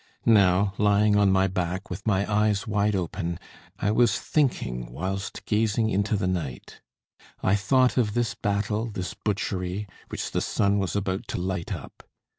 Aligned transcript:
Now, 0.25 0.73
lying 0.79 1.15
on 1.15 1.31
my 1.31 1.45
back, 1.45 1.91
with 1.91 2.07
my 2.07 2.25
eyes 2.27 2.65
wide 2.65 2.95
open, 2.95 3.37
I 3.77 3.91
was 3.91 4.17
thinking 4.19 4.91
whilst 4.91 5.45
gazing 5.45 5.91
into 5.91 6.17
the 6.17 6.25
night, 6.25 6.81
I 7.43 7.53
thought 7.55 7.97
of 7.97 8.15
this 8.15 8.33
battle, 8.33 8.87
this 8.87 9.13
butchery, 9.13 9.85
which 10.09 10.31
the 10.31 10.41
sun 10.41 10.79
was 10.79 10.95
about 10.95 11.27
to 11.27 11.37
light 11.39 11.71
up. 11.71 12.01